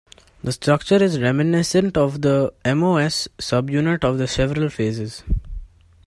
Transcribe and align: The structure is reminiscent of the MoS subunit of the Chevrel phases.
The 0.43 0.51
structure 0.51 0.95
is 0.95 1.21
reminiscent 1.21 1.95
of 1.95 2.23
the 2.23 2.51
MoS 2.65 3.27
subunit 3.37 4.03
of 4.03 4.17
the 4.17 4.25
Chevrel 4.25 4.71
phases. 4.71 5.21